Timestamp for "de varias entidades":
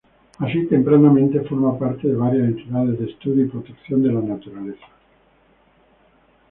2.07-2.97